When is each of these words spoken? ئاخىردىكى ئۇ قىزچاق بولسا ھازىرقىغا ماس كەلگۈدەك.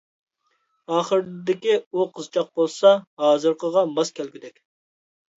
ئاخىردىكى 0.93 1.75
ئۇ 1.91 2.05
قىزچاق 2.15 2.49
بولسا 2.59 2.93
ھازىرقىغا 3.25 3.83
ماس 3.99 4.13
كەلگۈدەك. 4.21 4.57